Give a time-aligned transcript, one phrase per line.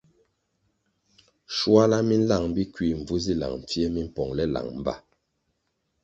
[1.55, 4.93] Shuala mi nlang Bikui mbvu zi lang pfie mimpongʼle lang mba.